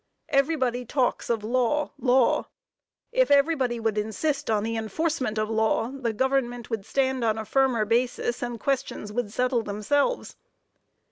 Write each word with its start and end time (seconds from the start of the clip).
Everybody 0.29 0.83
talks 0.83 1.29
of 1.29 1.43
law, 1.43 1.91
law. 1.99 2.47
If 3.11 3.29
everybody 3.29 3.79
would 3.79 3.99
insist 3.99 4.49
on 4.49 4.63
the 4.63 4.75
enforcement 4.75 5.37
of 5.37 5.47
law, 5.47 5.91
the 5.91 6.11
government 6.11 6.71
would 6.71 6.87
stand 6.87 7.23
on 7.23 7.37
a 7.37 7.45
firmer 7.45 7.85
basis, 7.85 8.41
and 8.41 8.59
questions 8.59 9.11
would 9.13 9.31
settle 9.31 9.61
themselves." 9.61 10.37